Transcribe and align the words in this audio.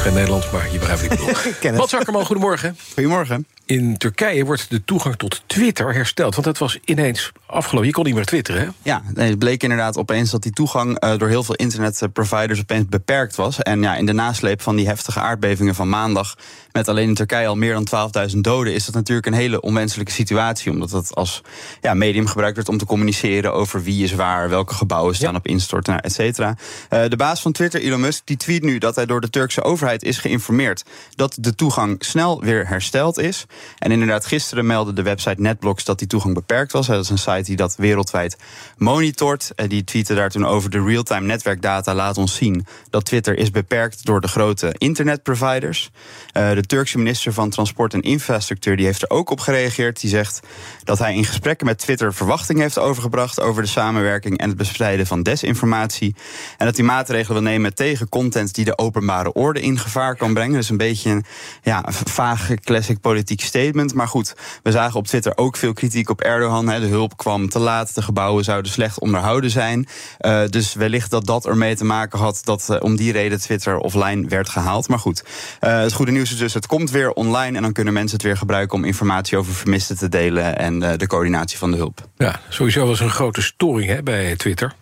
Geen 0.00 0.14
Nederlands, 0.14 0.50
maar 0.50 0.72
je 0.72 0.78
begrijpt 0.78 1.02
wat 1.02 1.12
ik 1.12 1.60
bedoel. 1.60 1.76
Wat 1.78 1.88
Zakkerman, 1.88 2.24
goedemorgen. 2.24 2.76
Goedemorgen. 2.94 3.46
In 3.70 3.96
Turkije 3.96 4.44
wordt 4.44 4.70
de 4.70 4.84
toegang 4.84 5.16
tot 5.16 5.42
Twitter 5.46 5.94
hersteld. 5.94 6.34
Want 6.34 6.46
dat 6.46 6.58
was 6.58 6.78
ineens 6.84 7.32
afgelopen. 7.46 7.88
Je 7.88 7.94
kon 7.94 8.04
niet 8.04 8.14
meer 8.14 8.24
twitteren, 8.24 8.60
hè? 8.60 8.68
Ja, 8.82 9.02
het 9.14 9.38
bleek 9.38 9.62
inderdaad 9.62 9.96
opeens 9.96 10.30
dat 10.30 10.42
die 10.42 10.52
toegang 10.52 11.04
uh, 11.04 11.16
door 11.16 11.28
heel 11.28 11.42
veel 11.42 11.54
internetproviders 11.54 12.60
opeens 12.60 12.86
beperkt 12.88 13.36
was. 13.36 13.62
En 13.62 13.82
ja, 13.82 13.96
in 13.96 14.06
de 14.06 14.12
nasleep 14.12 14.62
van 14.62 14.76
die 14.76 14.86
heftige 14.86 15.20
aardbevingen 15.20 15.74
van 15.74 15.88
maandag, 15.88 16.36
met 16.72 16.88
alleen 16.88 17.08
in 17.08 17.14
Turkije 17.14 17.46
al 17.46 17.56
meer 17.56 17.72
dan 17.84 18.10
12.000 18.30 18.36
doden, 18.36 18.74
is 18.74 18.84
dat 18.84 18.94
natuurlijk 18.94 19.26
een 19.26 19.32
hele 19.32 19.60
onwenselijke 19.60 20.12
situatie. 20.12 20.72
Omdat 20.72 20.90
het 20.90 21.14
als 21.14 21.42
ja, 21.80 21.94
medium 21.94 22.26
gebruikt 22.26 22.54
wordt 22.54 22.70
om 22.70 22.78
te 22.78 22.86
communiceren 22.86 23.52
over 23.52 23.82
wie 23.82 24.04
is 24.04 24.12
waar, 24.12 24.48
welke 24.48 24.74
gebouwen 24.74 25.14
staan 25.14 25.32
ja. 25.32 25.38
op 25.38 25.46
instorten, 25.46 26.00
et 26.00 26.12
cetera. 26.12 26.56
Uh, 26.90 27.02
de 27.08 27.16
baas 27.16 27.40
van 27.40 27.52
Twitter, 27.52 27.80
Elon 27.80 28.00
Musk, 28.00 28.22
die 28.24 28.36
tweet 28.36 28.62
nu 28.62 28.78
dat 28.78 28.94
hij 28.94 29.06
door 29.06 29.20
de 29.20 29.30
Turkse 29.30 29.62
overheid 29.62 29.89
is 29.98 30.18
geïnformeerd 30.18 30.84
dat 31.14 31.36
de 31.40 31.54
toegang 31.54 31.96
snel 31.98 32.40
weer 32.40 32.68
hersteld 32.68 33.18
is. 33.18 33.46
En 33.78 33.92
inderdaad, 33.92 34.26
gisteren 34.26 34.66
meldde 34.66 34.92
de 34.92 35.02
website 35.02 35.40
Netblocks 35.40 35.84
dat 35.84 35.98
die 35.98 36.08
toegang 36.08 36.34
beperkt 36.34 36.72
was. 36.72 36.86
Dat 36.86 37.04
is 37.04 37.10
een 37.10 37.18
site 37.18 37.42
die 37.42 37.56
dat 37.56 37.76
wereldwijd 37.76 38.36
monitort. 38.76 39.52
Die 39.66 39.84
tweette 39.84 40.14
daar 40.14 40.30
toen 40.30 40.46
over 40.46 40.70
de 40.70 40.82
real-time 40.82 41.26
netwerkdata 41.26 41.94
laat 41.94 42.18
ons 42.18 42.34
zien 42.34 42.66
dat 42.90 43.04
Twitter 43.04 43.38
is 43.38 43.50
beperkt 43.50 44.04
door 44.04 44.20
de 44.20 44.28
grote 44.28 44.74
internetproviders. 44.78 45.90
Uh, 46.32 46.52
de 46.52 46.62
Turkse 46.62 46.98
minister 46.98 47.32
van 47.32 47.50
Transport 47.50 47.94
en 47.94 48.00
Infrastructuur 48.00 48.76
die 48.76 48.86
heeft 48.86 49.02
er 49.02 49.10
ook 49.10 49.30
op 49.30 49.40
gereageerd. 49.40 50.00
Die 50.00 50.10
zegt 50.10 50.40
dat 50.84 50.98
hij 50.98 51.14
in 51.14 51.24
gesprekken 51.24 51.66
met 51.66 51.78
Twitter 51.78 52.14
verwachtingen 52.14 52.62
heeft 52.62 52.78
overgebracht 52.78 53.40
over 53.40 53.62
de 53.62 53.68
samenwerking 53.68 54.38
en 54.38 54.48
het 54.48 54.58
bestrijden 54.58 55.06
van 55.06 55.22
desinformatie. 55.22 56.14
En 56.58 56.66
dat 56.66 56.76
hij 56.76 56.86
maatregelen 56.86 57.42
wil 57.42 57.50
nemen 57.50 57.74
tegen 57.74 58.08
content 58.08 58.54
die 58.54 58.64
de 58.64 58.78
openbare 58.78 59.32
orde 59.32 59.60
in 59.60 59.78
gevaar 59.80 60.16
kan 60.16 60.34
brengen. 60.34 60.54
Dus 60.54 60.70
een 60.70 60.76
beetje 60.76 61.10
een 61.10 61.24
ja, 61.62 61.84
vage 61.88 62.54
classic 62.54 63.00
politiek 63.00 63.40
statement. 63.40 63.94
Maar 63.94 64.08
goed, 64.08 64.34
we 64.62 64.70
zagen 64.70 64.98
op 64.98 65.06
Twitter 65.06 65.32
ook 65.36 65.56
veel 65.56 65.72
kritiek 65.72 66.10
op 66.10 66.20
Erdogan. 66.20 66.68
Hè. 66.68 66.80
De 66.80 66.86
hulp 66.86 67.16
kwam 67.16 67.48
te 67.48 67.58
laat, 67.58 67.94
de 67.94 68.02
gebouwen 68.02 68.44
zouden 68.44 68.72
slecht 68.72 69.00
onderhouden 69.00 69.50
zijn. 69.50 69.88
Uh, 70.20 70.42
dus 70.46 70.74
wellicht 70.74 71.10
dat 71.10 71.26
dat 71.26 71.46
ermee 71.46 71.76
te 71.76 71.84
maken 71.84 72.18
had 72.18 72.40
dat 72.44 72.68
uh, 72.70 72.76
om 72.80 72.96
die 72.96 73.12
reden 73.12 73.40
Twitter 73.40 73.78
offline 73.78 74.28
werd 74.28 74.48
gehaald. 74.48 74.88
Maar 74.88 74.98
goed, 74.98 75.24
uh, 75.60 75.80
het 75.80 75.92
goede 75.92 76.12
nieuws 76.12 76.32
is 76.32 76.38
dus, 76.38 76.54
het 76.54 76.66
komt 76.66 76.90
weer 76.90 77.12
online 77.12 77.56
en 77.56 77.62
dan 77.62 77.72
kunnen 77.72 77.92
mensen 77.92 78.16
het 78.16 78.26
weer 78.26 78.36
gebruiken 78.36 78.78
om 78.78 78.84
informatie 78.84 79.38
over 79.38 79.54
vermisten 79.54 79.98
te 79.98 80.08
delen 80.08 80.58
en 80.58 80.78
de 80.78 81.06
coördinatie 81.06 81.58
van 81.58 81.70
de 81.70 81.76
hulp. 81.76 82.08
Ja, 82.16 82.40
sowieso 82.48 82.86
was 82.86 83.00
een 83.00 83.10
grote 83.10 83.42
storing 83.42 83.90
hè, 83.90 84.02
bij 84.02 84.36
Twitter. 84.36 84.74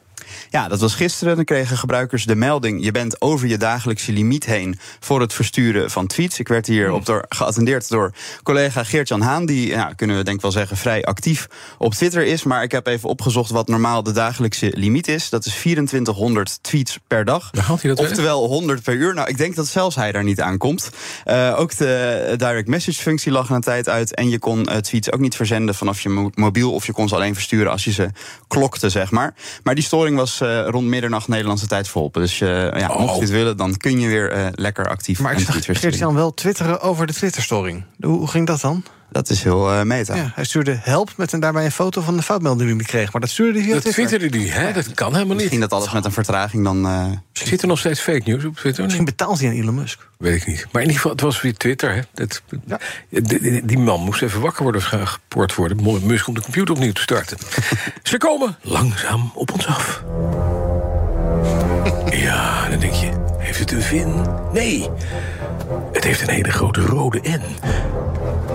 Ja, 0.50 0.68
dat 0.68 0.80
was 0.80 0.94
gisteren. 0.94 1.36
Dan 1.36 1.44
kregen 1.44 1.76
gebruikers 1.76 2.24
de 2.24 2.34
melding: 2.34 2.84
je 2.84 2.90
bent 2.90 3.20
over 3.20 3.48
je 3.48 3.56
dagelijkse 3.56 4.12
limiet 4.12 4.44
heen 4.44 4.78
voor 5.00 5.20
het 5.20 5.32
versturen 5.32 5.90
van 5.90 6.06
tweets. 6.06 6.38
Ik 6.38 6.48
werd 6.48 6.66
hier 6.66 6.92
op 6.92 7.06
door, 7.06 7.24
geattendeerd 7.28 7.88
door 7.88 8.12
collega 8.42 8.84
Geert-Jan 8.84 9.20
Haan, 9.20 9.46
die, 9.46 9.68
ja, 9.68 9.92
kunnen 9.96 10.16
we 10.16 10.24
denk 10.24 10.36
ik 10.36 10.42
wel 10.42 10.50
zeggen, 10.52 10.76
vrij 10.76 11.04
actief 11.04 11.48
op 11.78 11.94
Twitter 11.94 12.24
is. 12.24 12.42
Maar 12.42 12.62
ik 12.62 12.72
heb 12.72 12.86
even 12.86 13.08
opgezocht 13.08 13.50
wat 13.50 13.68
normaal 13.68 14.02
de 14.02 14.12
dagelijkse 14.12 14.72
limiet 14.74 15.08
is. 15.08 15.28
Dat 15.28 15.44
is 15.44 15.54
2400 15.54 16.58
tweets 16.62 16.98
per 17.06 17.24
dag. 17.24 17.50
Oftewel 18.06 18.46
100 18.46 18.82
per 18.82 18.94
uur. 18.94 19.14
Nou, 19.14 19.28
ik 19.28 19.36
denk 19.36 19.54
dat 19.54 19.66
zelfs 19.66 19.96
hij 19.96 20.12
daar 20.12 20.24
niet 20.24 20.40
aan 20.40 20.58
komt. 20.58 20.90
Uh, 21.26 21.54
ook 21.58 21.76
de 21.76 22.34
direct 22.36 22.68
message 22.68 23.02
functie 23.02 23.32
lag 23.32 23.50
een 23.50 23.60
tijd 23.60 23.88
uit. 23.88 24.14
En 24.14 24.28
je 24.28 24.38
kon 24.38 24.68
uh, 24.70 24.76
tweets 24.76 25.12
ook 25.12 25.20
niet 25.20 25.36
verzenden 25.36 25.74
vanaf 25.74 26.00
je 26.00 26.30
mobiel. 26.34 26.72
Of 26.72 26.86
je 26.86 26.92
kon 26.92 27.08
ze 27.08 27.14
alleen 27.14 27.34
versturen 27.34 27.72
als 27.72 27.84
je 27.84 27.92
ze 27.92 28.08
klokte, 28.48 28.88
zeg 28.88 29.11
maar. 29.11 29.34
Maar 29.62 29.74
die 29.74 29.84
storing 29.84 30.17
was 30.18 30.40
uh, 30.40 30.67
rond 30.68 30.86
middernacht 30.86 31.29
Nederlandse 31.29 31.67
tijd 31.67 31.89
verholpen. 31.89 32.20
Dus 32.20 32.40
uh, 32.40 32.48
ja, 32.79 32.89
oh. 32.89 33.01
mocht 33.01 33.14
je 33.14 33.20
het 33.20 33.30
willen, 33.30 33.56
dan 33.56 33.77
kun 33.77 34.01
je 34.01 34.08
weer 34.08 34.36
uh, 34.36 34.46
lekker 34.52 34.89
actief 34.89 35.20
Maar 35.20 35.33
ik 35.33 35.39
zag 35.39 35.64
Geert-Jan 35.64 36.14
wel 36.14 36.34
twitteren 36.34 36.80
over 36.80 37.06
de 37.06 37.12
Twitterstoring. 37.12 37.84
Hoe, 38.01 38.18
hoe 38.18 38.29
ging 38.29 38.46
dat 38.46 38.61
dan? 38.61 38.83
Dat 39.11 39.30
is 39.30 39.42
heel 39.42 39.73
uh, 39.73 39.83
meta. 39.83 40.14
Ja, 40.14 40.33
hij 40.35 40.45
stuurde 40.45 40.79
help 40.83 41.11
met 41.17 41.33
en 41.33 41.41
daarbij 41.41 41.64
een 41.64 41.73
foto 41.73 42.01
van 42.01 42.17
de 42.17 42.23
foutmelding 42.23 42.69
die 42.69 42.77
hij 42.77 42.86
kreeg. 42.86 43.13
Maar 43.13 43.20
dat 43.20 43.30
stuurde 43.30 43.58
hij 43.58 43.63
via 43.63 43.74
dat 43.74 43.83
Twitter. 43.83 44.02
Dat 44.02 44.19
twitterde 44.19 44.51
hij, 44.51 44.67
hè? 44.67 44.73
Dat 44.73 44.95
kan 44.95 45.13
helemaal 45.13 45.27
niet. 45.27 45.36
Misschien 45.36 45.61
dat 45.61 45.73
alles 45.73 45.92
met 45.92 46.05
een 46.05 46.13
vertraging 46.13 46.64
dan... 46.64 46.86
Uh... 46.86 47.07
Zit 47.33 47.63
er 47.63 47.68
nog 47.68 47.79
steeds 47.79 48.01
fake 48.01 48.23
news 48.24 48.45
op 48.45 48.57
Twitter? 48.57 48.83
Misschien 48.85 49.05
betaalt 49.05 49.41
hij 49.41 49.48
aan 49.48 49.55
Elon 49.55 49.74
Musk. 49.74 50.08
Weet 50.18 50.41
ik 50.41 50.47
niet. 50.47 50.67
Maar 50.73 50.83
in 50.83 50.89
ieder 50.89 50.95
geval, 50.95 51.11
het 51.11 51.20
was 51.20 51.41
weer 51.41 51.57
Twitter. 51.57 51.95
Hè? 51.95 52.01
Dat, 52.14 52.42
ja. 52.67 52.79
die, 53.08 53.39
die, 53.39 53.64
die, 53.64 53.79
man 53.79 54.01
moest 54.01 54.23
even 54.23 54.41
wakker 54.41 54.63
worden 54.63 54.83
gepoord 54.83 55.55
worden. 55.55 56.07
Musk 56.07 56.27
om 56.27 56.35
de 56.35 56.42
computer 56.42 56.74
opnieuw 56.74 56.92
te 56.92 57.01
starten. 57.01 57.39
Ze 58.02 58.17
komen 58.17 58.57
langzaam 58.63 59.30
op 59.35 59.52
ons 59.52 59.67
af. 59.67 60.02
Ja, 62.11 62.68
dan 62.68 62.79
denk 62.79 62.92
je, 62.92 63.11
heeft 63.39 63.58
het 63.58 63.73
een 63.73 63.83
vin? 63.83 64.27
Nee, 64.52 64.89
het 65.92 66.05
heeft 66.05 66.20
een 66.20 66.29
hele 66.29 66.51
grote 66.51 66.80
rode 66.80 67.20
N. 67.29 67.42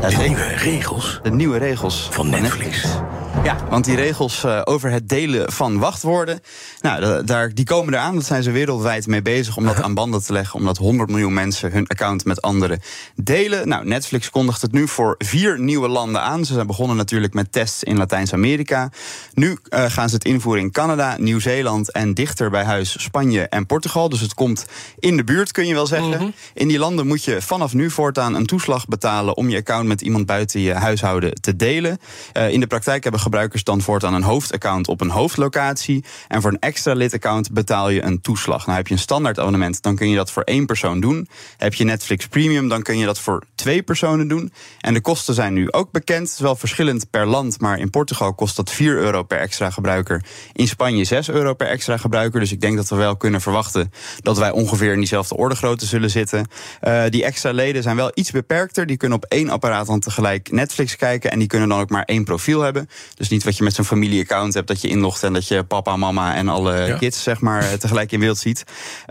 De 0.10 0.16
nieuwe 0.18 0.48
regels. 0.48 1.20
De 1.24 1.32
nieuwe 1.32 1.58
regels 1.58 2.08
van 2.12 2.30
Netflix. 2.30 2.98
Ja, 3.42 3.58
want 3.70 3.86
die 3.86 3.96
regels 3.96 4.44
uh, 4.44 4.62
over 4.64 4.92
het 4.92 5.10
delen 5.10 5.52
van 5.52 5.80
wachtwoorden, 5.80 6.40
nou, 6.82 7.24
daar, 7.24 7.54
die 7.54 7.66
komen 7.66 7.94
eraan. 7.94 8.16
Dat 8.16 8.26
zijn 8.26 8.44
ze 8.44 8.52
wereldwijd 8.52 9.08
mee 9.08 9.22
bezig 9.22 9.58
om 9.58 9.66
dat 9.66 9.82
aan 9.82 9.94
banden 9.94 10.24
te 10.24 10.34
leggen. 10.34 10.60
Omdat 10.60 10.78
100 10.78 11.10
miljoen 11.10 11.34
mensen 11.34 11.72
hun 11.72 11.88
account 11.88 12.26
met 12.26 12.42
anderen 12.42 12.82
delen. 13.16 13.68
Nou, 13.68 13.86
Netflix 13.86 14.30
kondigt 14.30 14.62
het 14.62 14.72
nu 14.72 14.88
voor 14.88 15.16
vier 15.18 15.60
nieuwe 15.60 15.88
landen 15.88 16.22
aan. 16.22 16.46
Ze 16.46 16.54
zijn 16.54 16.68
begonnen 16.68 16.98
natuurlijk 16.98 17.34
met 17.34 17.52
tests 17.52 17.84
in 17.84 17.98
Latijns-Amerika. 17.98 18.92
Nu 19.34 19.58
uh, 19.70 19.86
gaan 19.88 20.10
ze 20.10 20.16
het 20.16 20.26
invoeren 20.26 20.64
in 20.64 20.72
Canada, 20.72 21.16
Nieuw-Zeeland 21.18 21.92
en 21.92 22.14
dichter 22.14 22.50
bij 22.50 22.64
huis 22.64 23.04
Spanje 23.04 23.42
en 23.48 23.66
Portugal. 23.66 24.10
Dus 24.10 24.20
het 24.20 24.34
komt 24.34 24.66
in 25.00 25.18
de 25.18 25.24
buurt, 25.24 25.52
kun 25.52 25.68
je 25.68 25.74
wel 25.74 25.88
zeggen. 25.88 26.08
Mm 26.08 26.14
-hmm. 26.14 26.34
In 26.54 26.68
die 26.68 26.80
landen 26.80 27.08
moet 27.08 27.24
je 27.24 27.42
vanaf 27.42 27.74
nu 27.74 27.90
voortaan 27.90 28.36
een 28.36 28.46
toeslag 28.46 28.86
betalen 28.86 29.38
om 29.38 29.50
je 29.50 29.58
account 29.58 29.88
met 29.88 30.02
iemand 30.02 30.26
buiten 30.26 30.60
je 30.60 30.74
huishouden 30.74 31.34
te 31.34 31.56
delen. 31.56 31.98
Uh, 32.38 32.50
in 32.50 32.60
de 32.60 32.68
praktijk 32.68 33.04
hebben 33.04 33.22
gebruikers 33.24 33.64
dan 33.64 33.82
voortaan 33.82 34.14
een 34.14 34.24
hoofdaccount 34.24 34.88
op 34.88 35.02
een 35.02 35.10
hoofdlocatie. 35.10 36.04
En 36.28 36.42
voor 36.42 36.52
een 36.52 36.60
extra 36.60 36.94
lidaccount 36.94 37.52
betaal 37.52 37.90
je 37.90 38.04
een 38.04 38.22
toeslag. 38.22 38.66
Nou 38.66 38.78
heb 38.78 38.88
je 38.88 38.94
een 38.94 39.00
standaard 39.00 39.40
abonnement, 39.40 39.82
dan 39.82 39.96
kun 39.96 40.10
je 40.10 40.16
dat 40.16 40.32
voor 40.32 40.44
één 40.44 40.66
persoon 40.66 41.00
doen. 41.00 41.28
Heb 41.58 41.74
je 41.74 41.84
Netflix 41.84 42.28
Premium, 42.28 42.68
dan 42.68 42.82
kun 42.82 42.98
je 42.98 43.06
dat 43.06 43.20
voor 43.20 43.44
twee 43.64 43.84
personen 43.84 44.28
doen. 44.28 44.52
En 44.80 44.94
de 44.94 45.02
kosten 45.02 45.34
zijn 45.34 45.54
nu 45.54 45.72
ook 45.72 45.92
bekend. 45.92 46.22
Het 46.22 46.34
is 46.36 46.40
wel 46.40 46.56
verschillend 46.56 47.10
per 47.10 47.26
land, 47.26 47.60
maar 47.60 47.80
in 47.80 47.90
Portugal 47.90 48.34
kost 48.34 48.56
dat 48.56 48.72
4 48.72 48.98
euro 48.98 49.24
per 49.24 49.38
extra 49.38 49.70
gebruiker. 49.70 50.24
In 50.54 50.68
Spanje 50.68 51.04
6 51.04 51.30
euro 51.30 51.54
per 51.54 51.68
extra 51.68 51.98
gebruiker. 51.98 52.40
Dus 52.40 52.52
ik 52.52 52.62
denk 52.62 52.76
dat 52.76 52.90
we 52.90 52.96
wel 52.96 53.18
kunnen 53.18 53.42
verwachten 53.42 53.92
dat 54.22 54.38
wij 54.38 54.52
ongeveer 54.52 54.92
in 54.92 54.98
diezelfde 54.98 55.38
orde 55.38 55.56
grootte 55.56 55.86
zullen 55.86 56.10
zitten. 56.10 56.48
Uh, 56.82 57.04
die 57.10 57.24
extra 57.24 57.52
leden 57.52 57.84
zijn 57.84 57.96
wel 57.96 58.12
iets 58.14 58.32
beperkter. 58.32 58.86
Die 58.86 58.98
kunnen 58.98 59.18
op 59.18 59.26
één 59.26 59.50
apparaat 59.50 59.88
dan 59.88 60.00
tegelijk 60.00 60.52
Netflix 60.52 60.96
kijken. 60.96 61.32
En 61.32 61.40
die 61.40 61.48
kunnen 61.48 61.70
dan 61.70 61.80
ook 61.80 61.90
maar 61.90 62.04
één 62.04 62.24
profiel 62.24 62.62
hebben. 62.62 62.90
Dus 63.16 63.30
niet 63.30 63.44
wat 63.44 63.58
je 63.58 63.64
met 63.64 63.74
zo'n 63.74 63.86
familieaccount 63.86 64.54
hebt, 64.54 64.68
dat 64.68 64.82
je 64.82 64.88
inlogt 64.88 65.24
en 65.24 65.34
dat 65.34 65.48
je 65.48 65.64
papa, 65.64 65.96
mama 65.96 66.36
en 66.36 66.48
alle 66.48 66.76
ja. 66.76 66.98
kids 66.98 67.24
zeg 67.24 67.42
maar 67.42 67.78
tegelijk 67.78 68.12
in 68.12 68.20
beeld 68.20 68.38
ziet. 68.38 68.64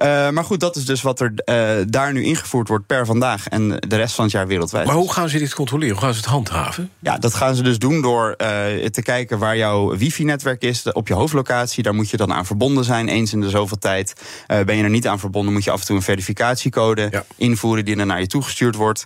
Uh, 0.02 0.30
maar 0.30 0.44
goed, 0.44 0.60
dat 0.60 0.76
is 0.76 0.84
dus 0.84 1.02
wat 1.02 1.20
er 1.20 1.32
uh, 1.44 1.86
daar 1.88 2.12
nu 2.12 2.24
ingevoerd 2.24 2.69
wordt 2.69 2.86
per 2.86 3.06
vandaag 3.06 3.48
en 3.48 3.69
de 3.69 3.96
rest 3.96 4.14
van 4.14 4.24
het 4.24 4.32
jaar 4.32 4.41
wereldwijd. 4.47 4.86
Maar 4.86 4.94
hoe 4.94 5.12
gaan 5.12 5.28
ze 5.28 5.38
dit 5.38 5.54
controleren? 5.54 5.94
Hoe 5.94 6.03
gaan 6.03 6.14
ze 6.14 6.20
het 6.20 6.28
handhaven? 6.28 6.91
Ja, 6.98 7.19
dat 7.19 7.34
gaan 7.34 7.54
ze 7.54 7.62
dus 7.62 7.78
doen 7.78 8.03
door 8.03 8.28
uh, 8.28 8.47
te 8.86 9.03
kijken 9.03 9.38
waar 9.38 9.56
jouw 9.56 9.97
wifi-netwerk 9.97 10.62
is 10.62 10.92
op 10.92 11.08
je 11.08 11.14
hoofdlocatie. 11.14 11.82
Daar 11.82 11.94
moet 11.94 12.10
je 12.10 12.16
dan 12.16 12.32
aan 12.32 12.47
verbonden 12.47 12.84
zijn. 12.84 13.08
Eens 13.08 13.32
in 13.32 13.41
de 13.41 13.50
zoveel 13.50 13.78
tijd 13.78 14.12
ben 14.47 14.76
je 14.76 14.82
er 14.82 14.91
niet 14.91 15.06
aan 15.06 15.19
verbonden, 15.19 15.52
moet 15.52 15.64
je 15.64 15.70
af 15.70 15.81
en 15.81 15.86
toe 15.86 15.97
een 15.97 16.02
verificatiecode 16.02 17.08
ja. 17.10 17.25
invoeren 17.36 17.84
die 17.84 17.96
dan 17.96 18.06
naar 18.06 18.20
je 18.20 18.26
toegestuurd 18.26 18.75
wordt. 18.75 19.05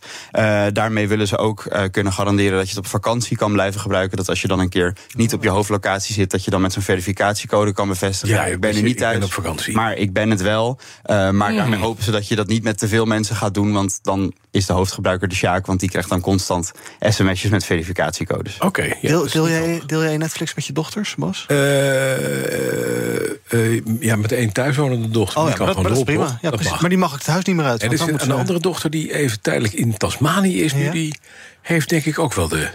daarmee 0.72 1.08
willen 1.08 1.26
ze 1.26 1.38
ook 1.38 1.88
kunnen 1.90 2.12
garanderen 2.12 2.56
dat 2.58 2.68
je 2.68 2.76
het 2.76 2.84
op 2.84 2.86
vakantie 2.86 3.36
kan 3.36 3.52
blijven 3.52 3.80
gebruiken. 3.80 4.16
Dat 4.16 4.28
als 4.28 4.40
je 4.40 4.48
dan 4.48 4.58
een 4.58 4.68
keer 4.68 4.96
niet 5.16 5.34
op 5.34 5.42
je 5.42 5.48
hoofdlocatie 5.48 6.14
zit, 6.14 6.30
dat 6.30 6.44
je 6.44 6.50
dan 6.50 6.60
met 6.60 6.72
zo'n 6.72 6.82
verificatiecode 6.82 7.72
kan 7.72 7.88
bevestigen. 7.88 8.34
Ja, 8.34 8.44
ik 8.44 8.60
ben 8.60 8.76
er 8.76 8.82
niet 8.82 8.98
thuis, 8.98 9.24
op 9.24 9.32
vakantie. 9.32 9.74
maar 9.74 9.96
ik 9.96 10.12
ben 10.12 10.30
het 10.30 10.42
wel. 10.42 10.78
Uh, 11.06 11.30
maar 11.30 11.50
mm. 11.50 11.56
daarmee 11.56 11.78
hopen 11.78 12.04
ze 12.04 12.10
dat 12.10 12.28
je 12.28 12.36
dat 12.36 12.46
niet 12.46 12.62
met 12.62 12.78
te 12.78 12.88
veel 12.88 13.04
mensen 13.04 13.36
gaat 13.36 13.54
doen, 13.54 13.72
want 13.72 13.98
dan 14.02 14.32
is 14.50 14.66
de 14.66 14.72
hoofdgebruiker 14.72 15.25
de 15.28 15.34
Sjaak, 15.34 15.66
want 15.66 15.80
die 15.80 15.88
krijgt 15.88 16.08
dan 16.08 16.20
constant 16.20 16.72
sms'jes 17.00 17.50
met 17.50 17.64
verificatiecodes. 17.64 18.54
Oké. 18.54 18.66
Okay, 18.66 18.98
ja, 19.00 19.08
deel, 19.08 19.30
deel, 19.30 19.48
jij, 19.48 19.82
deel 19.86 20.02
jij 20.02 20.16
Netflix 20.16 20.54
met 20.54 20.66
je 20.66 20.72
dochters, 20.72 21.14
Bas? 21.14 21.46
Uh, 21.48 21.58
uh, 23.50 23.82
ja, 24.00 24.16
met 24.16 24.32
één 24.32 24.52
thuiswonende 24.52 25.10
dochter. 25.10 25.38
Oh, 25.38 25.42
die 25.44 25.52
ja, 25.52 25.56
kan 25.58 25.66
maar, 25.66 25.74
dat, 25.74 25.84
dat 25.84 25.96
is 25.96 26.04
prima. 26.04 26.38
Ja, 26.42 26.50
precies, 26.50 26.78
maar 26.80 26.90
die 26.90 26.98
mag 26.98 27.12
ik 27.12 27.18
het 27.18 27.26
huis 27.26 27.44
niet 27.44 27.56
meer 27.56 27.64
uit. 27.64 27.82
En 27.82 27.88
er 27.88 27.94
is 27.94 28.00
een, 28.00 28.22
een 28.22 28.32
andere 28.32 28.60
dochter 28.60 28.90
die 28.90 29.14
even 29.14 29.40
tijdelijk 29.40 29.74
in 29.74 29.96
Tasmanië 29.96 30.62
is 30.62 30.74
nu, 30.74 30.90
die 30.90 31.18
heeft 31.62 31.88
denk 31.88 32.04
ik 32.04 32.18
ook 32.18 32.34
wel 32.34 32.48
de 32.48 32.68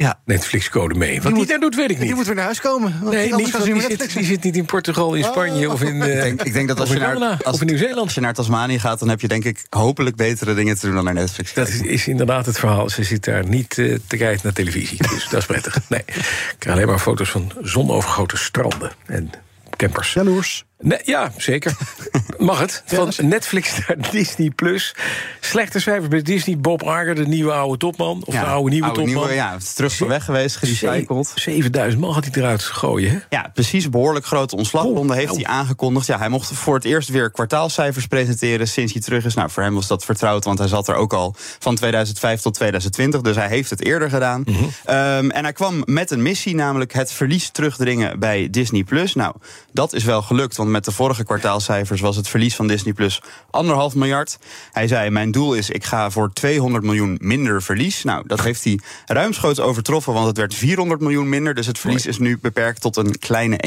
Ja. 0.00 0.20
Netflix-code 0.24 0.94
mee. 0.94 1.14
Wat 1.14 1.22
die, 1.22 1.32
moet- 1.34 1.48
daar 1.48 1.58
doet, 1.58 1.74
weet 1.74 1.90
ik 1.90 1.98
niet. 1.98 2.06
Die 2.06 2.14
moet 2.14 2.26
weer 2.26 2.34
naar 2.34 2.44
huis 2.44 2.60
komen. 2.60 2.98
want 3.00 3.14
nee, 3.14 3.22
niet, 3.22 3.30
gaan 3.32 3.40
want 3.40 3.52
ze 3.64 3.72
die, 3.72 3.80
zit, 3.80 3.88
Netflix 3.88 4.14
die 4.14 4.24
zit 4.24 4.42
niet 4.42 4.56
in 4.56 4.64
Portugal, 4.64 5.14
in 5.14 5.24
Spanje 5.24 5.70
of 5.70 5.82
in, 5.82 6.02
eh, 6.02 6.14
Ik 6.14 6.22
denk, 6.22 6.42
ik 6.42 6.52
denk 6.52 6.68
dat 6.68 6.80
als 6.80 6.88
of 6.88 6.94
je, 6.94 7.00
naar, 7.00 7.36
als, 7.44 7.54
of 7.54 7.60
in 7.60 7.66
Nieuw-Zeeland. 7.66 7.98
als 8.00 8.14
je 8.14 8.20
naar 8.20 8.34
Tasmanië 8.34 8.78
gaat, 8.78 8.98
dan 8.98 9.08
heb 9.08 9.20
je 9.20 9.28
denk 9.28 9.44
ik 9.44 9.66
hopelijk 9.70 10.16
betere 10.16 10.54
dingen 10.54 10.78
te 10.78 10.86
doen 10.86 10.94
dan 10.94 11.04
naar 11.04 11.14
Netflix. 11.14 11.54
Dat 11.54 11.68
is, 11.68 11.80
is 11.80 12.08
inderdaad 12.08 12.46
het 12.46 12.58
verhaal. 12.58 12.88
Ze 12.90 13.02
zit 13.04 13.24
daar 13.24 13.46
niet 13.48 13.78
eh, 13.78 13.98
te 14.06 14.16
kijken 14.16 14.40
naar 14.42 14.52
televisie. 14.52 14.98
Dus 15.08 15.28
dat 15.28 15.40
is 15.40 15.46
prettig. 15.46 15.78
Nee, 15.88 16.02
ik 16.06 16.54
krijg 16.58 16.76
alleen 16.76 16.88
maar 16.88 16.98
foto's 16.98 17.30
van 17.30 17.52
zonovergoten 17.62 18.38
stranden 18.38 18.92
en 19.06 19.30
campers. 19.76 20.12
Jaloers. 20.12 20.64
Nee, 20.82 20.98
ja, 21.04 21.32
zeker. 21.36 21.76
Mag 22.38 22.60
het. 22.60 22.82
Van 22.86 23.12
Netflix 23.22 23.86
naar 23.86 23.96
Disney 24.10 24.50
Plus. 24.50 24.94
Slechte 25.40 25.80
cijfers 25.80 26.08
bij 26.08 26.22
Disney. 26.22 26.58
Bob 26.58 26.82
Iger, 26.82 27.14
de 27.14 27.26
nieuwe 27.26 27.52
oude 27.52 27.76
topman. 27.76 28.22
Of 28.24 28.34
de 28.34 28.44
oude 28.44 28.70
nieuwe 28.70 28.86
topman. 28.86 29.06
nieuwe, 29.06 29.34
ja, 29.34 29.52
het 29.52 29.62
is 29.62 29.72
terug 29.72 29.96
van 29.96 30.08
weg 30.08 30.24
geweest, 30.24 30.56
gerecycled. 30.56 31.32
7000 31.34 32.00
man 32.00 32.14
gaat 32.14 32.24
hij 32.24 32.42
eruit 32.42 32.62
gooien, 32.62 33.10
hè? 33.10 33.18
Ja, 33.28 33.50
precies. 33.54 33.88
Behoorlijk 33.90 34.26
grote 34.26 34.56
ontslagronde 34.56 35.12
Oh, 35.12 35.18
heeft 35.18 35.34
hij 35.34 35.46
aangekondigd. 35.46 36.06
Ja, 36.06 36.18
hij 36.18 36.28
mocht 36.28 36.52
voor 36.52 36.74
het 36.74 36.84
eerst 36.84 37.08
weer 37.08 37.30
kwartaalcijfers 37.30 38.06
presenteren 38.06 38.68
sinds 38.68 38.92
hij 38.92 39.02
terug 39.02 39.24
is. 39.24 39.34
Nou, 39.34 39.50
voor 39.50 39.62
hem 39.62 39.74
was 39.74 39.86
dat 39.86 40.04
vertrouwd, 40.04 40.44
want 40.44 40.58
hij 40.58 40.68
zat 40.68 40.88
er 40.88 40.94
ook 40.94 41.12
al 41.12 41.34
van 41.58 41.74
2005 41.74 42.40
tot 42.40 42.54
2020. 42.54 43.20
Dus 43.20 43.36
hij 43.36 43.48
heeft 43.48 43.70
het 43.70 43.84
eerder 43.84 44.10
gedaan. 44.10 44.42
Mhm. 44.44 44.64
Ehm, 44.84 45.30
en 45.30 45.42
hij 45.42 45.52
kwam 45.52 45.82
met 45.84 46.10
een 46.10 46.22
missie, 46.22 46.54
namelijk 46.54 46.92
het 46.92 47.12
verlies 47.12 47.50
terugdringen 47.50 48.18
bij 48.18 48.50
Disney+. 48.50 48.84
Plus. 48.84 49.14
Nou, 49.14 49.34
dat 49.72 49.92
is 49.92 50.04
wel 50.04 50.22
gelukt, 50.22 50.56
want 50.56 50.69
met 50.70 50.84
de 50.84 50.92
vorige 50.92 51.24
kwartaalcijfers 51.24 52.00
was 52.00 52.16
het 52.16 52.28
verlies 52.28 52.56
van 52.56 52.66
Disney 52.66 52.92
Plus 52.92 53.22
anderhalf 53.50 53.94
miljard. 53.94 54.38
Hij 54.72 54.88
zei: 54.88 55.10
Mijn 55.10 55.30
doel 55.30 55.54
is, 55.54 55.70
ik 55.70 55.84
ga 55.84 56.10
voor 56.10 56.32
200 56.32 56.84
miljoen 56.84 57.18
minder 57.20 57.62
verlies. 57.62 58.04
Nou, 58.04 58.26
dat 58.26 58.40
heeft 58.40 58.64
hij 58.64 58.78
ruimschoots 59.06 59.60
overtroffen, 59.60 60.12
want 60.12 60.26
het 60.26 60.36
werd 60.36 60.54
400 60.54 61.00
miljoen 61.00 61.28
minder. 61.28 61.54
Dus 61.54 61.66
het 61.66 61.78
verlies 61.78 62.06
is 62.06 62.18
nu 62.18 62.38
beperkt 62.38 62.80
tot 62.80 62.96
een 62.96 63.18
kleine 63.18 63.58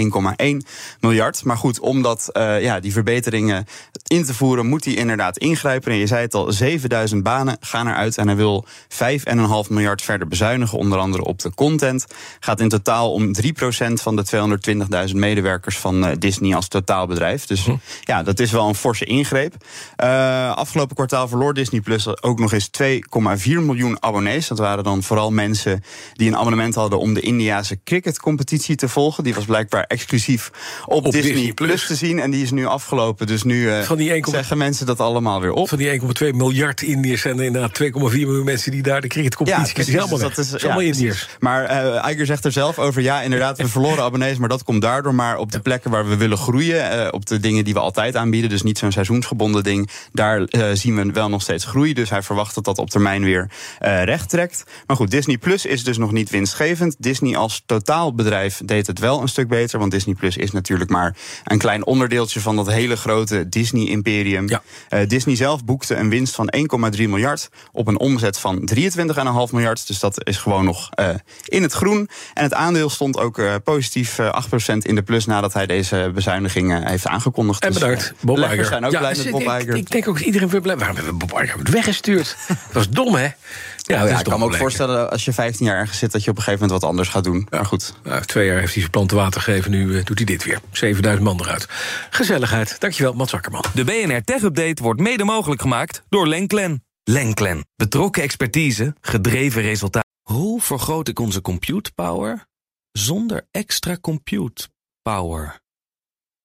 1,1 0.62 0.68
miljard. 1.00 1.44
Maar 1.44 1.58
goed, 1.58 1.80
om 1.80 2.02
dat, 2.02 2.30
eh, 2.32 2.62
ja, 2.62 2.80
die 2.80 2.92
verbeteringen 2.92 3.66
in 4.08 4.24
te 4.26 4.34
voeren, 4.34 4.66
moet 4.66 4.86
hij 4.86 4.94
inderdaad 4.94 5.38
ingrijpen. 5.38 5.92
En 5.92 5.98
je 5.98 6.08
zei 6.08 6.22
het 6.22 6.34
al: 6.34 6.52
7000 6.52 7.24
banen 7.24 7.58
gaan 7.60 7.88
eruit. 7.88 8.18
En 8.18 8.28
hij 8.28 8.36
wil 8.36 8.66
5,5 8.88 9.70
miljard 9.70 10.02
verder 10.02 10.28
bezuinigen, 10.28 10.78
onder 10.78 11.00
andere 11.00 11.24
op 11.24 11.40
de 11.40 11.54
content. 11.54 12.06
Gaat 12.40 12.60
in 12.60 12.70
totaal 12.70 13.12
om 13.14 13.34
3% 13.34 14.02
van 14.02 14.16
de 14.16 14.26
220.000 15.10 15.16
medewerkers 15.16 15.78
van 15.78 16.06
eh, 16.06 16.16
Disney 16.20 16.56
als 16.56 16.68
totaalbedrijf. 16.94 17.46
Dus 17.46 17.66
ja, 18.04 18.24
dat 18.24 18.40
is 18.40 18.52
wel 18.52 18.68
een 18.68 18.76
forse 18.76 19.06
ingreep. 19.06 19.54
Eh, 19.96 20.56
afgelopen 20.56 20.96
kwartaal 20.96 21.28
verloor 21.28 21.54
Disney 21.54 21.82
Plus 21.82 22.22
ook 22.24 22.40
nog 22.40 22.54
eens 22.54 22.70
2,4 22.82 23.62
miljoen 23.62 23.98
abonnees. 24.00 24.48
Dat 24.48 24.58
waren 24.58 24.84
dan 24.84 25.04
vooral 25.04 25.32
mensen 25.32 25.84
die 26.14 26.28
een 26.28 26.38
abonnement 26.38 26.76
hadden 26.76 27.00
om 27.00 27.14
de 27.14 27.20
Indiase 27.22 27.80
cricketcompetitie 27.84 28.76
te 28.76 28.90
volgen. 28.90 29.24
Die 29.24 29.34
was 29.34 29.46
blijkbaar 29.46 29.84
exclusief 29.84 30.52
op, 30.86 31.06
Op 31.06 31.12
Disney, 31.12 31.34
Disney 31.34 31.54
Plus. 31.54 31.68
Plus 31.70 31.88
te 31.88 31.96
zien. 31.96 32.20
En 32.20 32.32
die 32.32 32.44
is 32.44 32.52
nu 32.52 32.66
afgelopen. 32.66 33.28
Dus 33.28 33.44
nu 33.44 33.70
eh, 33.72 33.82
Van 33.82 33.98
die 33.98 34.10
1,1 34.26 34.30
zeggen 34.32 34.58
mensen 34.58 34.86
dat 34.86 35.00
allemaal 35.00 35.42
weer 35.42 35.52
op. 35.52 35.70
Van 35.70 35.78
die 35.78 36.02
1,2 36.02 36.08
miljard 36.36 36.82
Indiërs 36.82 37.22
zijn 37.22 37.38
er 37.40 37.46
inderdaad 37.46 37.80
2,4 37.84 37.90
miljoen 37.94 38.44
mensen 38.44 38.72
die 38.72 38.82
daar 38.82 39.02
de 39.02 39.08
cricketcompetitie 39.08 39.74
precies, 39.74 39.94
dus 39.94 40.02
weg. 40.02 40.10
dat 40.10 40.20
Dat 40.36 40.38
is- 40.46 40.54
is 40.54 40.64
allemaal 40.64 40.82
ja, 40.82 40.88
Indiërs. 40.88 41.30
Maar 41.40 41.62
Iger 42.12 42.26
zegt 42.26 42.46
er 42.46 42.52
zelf 42.52 42.80
over, 42.80 43.02
ja, 43.02 43.22
inderdaad, 43.22 43.58
we 43.58 43.68
verloren 43.68 44.04
abonnees, 44.04 44.38
maar 44.38 44.50
dat 44.50 44.64
komt 44.64 44.82
daardoor. 44.82 45.16
Maar 45.16 45.38
op 45.38 45.52
de 45.52 45.60
plekken 45.60 45.92
waar 45.92 46.08
we 46.10 46.16
willen 46.18 46.38
groeien, 46.38 46.83
eh, 46.90 47.08
op 47.12 47.26
de 47.26 47.40
dingen 47.40 47.64
die 47.64 47.74
we 47.74 47.80
altijd 47.80 48.16
aanbieden, 48.16 48.50
dus 48.50 48.62
niet 48.62 48.78
zo'n 48.78 48.92
seizoensgebonden 48.92 49.64
ding, 49.64 49.90
daar 50.12 50.44
eh, 50.44 50.70
zien 50.74 50.96
we 50.96 51.12
wel 51.12 51.30
nog 51.30 51.42
steeds 51.42 51.66
groei. 51.66 51.94
Dus 51.94 52.10
hij 52.10 52.22
verwacht 52.22 52.56
dat 52.56 52.64
dat 52.64 52.78
op 52.78 52.90
termijn 52.90 53.24
weer 53.24 53.52
eh, 53.80 54.04
recht 54.04 54.30
trekt. 54.30 54.64
Maar 54.88 54.96
goed, 54.96 55.12
Disney 55.12 55.38
Plus 55.38 55.66
is 55.66 55.84
dus 55.84 55.98
nog 55.98 56.12
niet 56.12 56.30
winstgevend. 56.30 56.96
Disney 57.00 57.38
als 57.38 57.64
totaalbedrijf 57.66 58.62
deed 58.66 58.88
het 58.88 59.00
wel 59.00 59.22
een 59.22 59.28
stuk 59.28 59.48
beter, 59.48 59.80
want 59.80 59.92
Disney 59.92 60.16
Plus 60.16 60.38
is 60.38 60.52
natuurlijk 60.52 60.90
maar 60.90 61.16
een 61.44 61.58
klein 61.58 61.86
onderdeeltje 61.86 62.42
van 62.42 62.56
dat 62.56 62.72
hele 62.72 62.96
grote 62.96 63.50
Disney-imperium. 63.50 64.50
Ja. 64.50 64.62
Disney 65.06 65.36
zelf 65.36 65.66
boekte 65.66 65.96
een 65.96 66.10
winst 66.10 66.36
van 66.36 66.54
1,3 66.96 67.10
miljard 67.10 67.50
op 67.72 67.88
een 67.88 68.00
omzet 68.00 68.40
van 68.40 68.70
23,5 68.76 68.86
miljard. 69.52 69.88
Dus 69.88 70.00
dat 70.00 70.28
is 70.28 70.38
gewoon 70.38 70.66
nog 70.66 70.90
in 71.46 71.62
het 71.62 71.74
groen. 71.74 72.10
En 72.34 72.44
het 72.44 72.54
aandeel 72.54 72.90
stond 72.90 73.18
ook 73.18 73.62
positief 73.64 74.20
eh, 74.20 74.42
8% 74.74 74.78
in 74.78 74.96
de 74.96 75.02
plus 75.02 75.26
nadat 75.26 75.54
hij 75.54 75.66
deze 75.66 76.12
heeft 76.72 77.08
aangekondigd. 77.08 77.64
En 77.64 77.72
Dus, 77.72 77.80
bedankt, 77.80 78.14
Bob 78.22 78.38
Iger. 78.38 78.66
zijn 78.66 78.86
ook 78.86 78.92
Ja, 78.92 79.00
blij 79.00 79.14
dus 79.14 79.24
met 79.24 79.32
Bob 79.32 79.42
ik, 79.42 79.48
Iger. 79.62 79.76
ik 79.76 79.90
denk 79.90 80.08
ook 80.08 80.18
dat 80.18 80.26
iedereen 80.26 80.50
weer 80.50 80.62
blij. 80.62 80.78
Waarom 80.78 80.96
hebben 80.96 81.14
we 81.18 81.26
Bob 81.26 81.42
Iger 81.42 81.60
weggestuurd? 81.72 82.38
dat 82.48 82.58
was 82.72 82.90
dom, 82.90 83.16
hè? 83.16 83.24
Ja, 83.24 83.32
Nou 83.96 84.00
dat 84.00 84.08
ja, 84.10 84.14
is 84.14 84.20
ik 84.20 84.24
kan 84.30 84.34
me 84.34 84.40
dom 84.46 84.54
ook 84.54 84.60
voorstellen 84.60 85.10
als 85.12 85.26
je 85.26 85.34
15 85.34 85.66
jaar 85.66 85.78
ergens 85.78 85.98
zit 85.98 86.12
dat 86.12 86.24
je 86.24 86.30
op 86.30 86.38
een 86.38 86.44
gegeven 86.44 86.62
moment 86.66 86.82
wat 86.82 86.90
anders 86.90 87.10
gaat 87.10 87.24
doen. 87.24 87.48
Maar 87.50 87.66
goed. 87.66 87.94
Nou, 88.04 88.22
twee 88.26 88.46
jaar 88.48 88.60
heeft 88.60 88.72
hij 88.72 88.80
zijn 88.80 88.92
planten 88.92 89.18
water 89.18 89.42
gegeven, 89.42 89.72
nu 89.72 89.98
eh, 89.98 90.06
doet 90.06 90.18
hij 90.18 90.26
dit 90.26 90.44
weer. 90.44 90.60
7000 90.72 91.24
man 91.28 91.40
eruit. 91.40 91.68
Gezelligheid. 92.10 92.76
Dankjewel, 92.80 93.14
Mats 93.14 93.34
Akkerman. 93.34 93.64
De 93.74 93.84
BNR 93.84 94.24
Tech 94.24 94.42
Update 94.42 94.84
wordt 94.84 95.00
mede 95.00 95.24
mogelijk 95.24 95.62
gemaakt 95.62 96.04
door 96.10 96.28
Lenklen. 96.28 96.84
Lenklen. 97.04 97.66
Betrokken 97.76 98.24
expertise, 98.24 98.96
gedreven 99.02 99.62
resultaat. 99.62 100.04
Hoe 100.22 100.62
vergroot 100.62 101.08
ik 101.08 101.20
onze 101.20 101.42
compute 101.42 101.92
power 101.96 102.46
zonder 102.92 103.48
extra 103.52 103.98
compute 104.02 104.68
power? 105.02 105.62